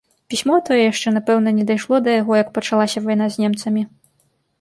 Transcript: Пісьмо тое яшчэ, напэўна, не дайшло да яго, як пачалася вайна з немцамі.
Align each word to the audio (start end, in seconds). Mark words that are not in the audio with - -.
Пісьмо 0.33 0.55
тое 0.69 0.77
яшчэ, 0.91 1.11
напэўна, 1.17 1.53
не 1.57 1.65
дайшло 1.71 1.99
да 2.07 2.15
яго, 2.21 2.33
як 2.43 2.49
пачалася 2.55 3.05
вайна 3.09 3.29
з 3.37 3.45
немцамі. 3.45 3.83